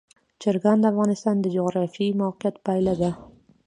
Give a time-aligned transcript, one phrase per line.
[0.41, 3.11] چرګان د افغانستان د جغرافیایي موقیعت پایله ده.